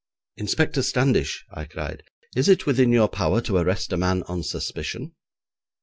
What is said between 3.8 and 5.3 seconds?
a man on suspicion?'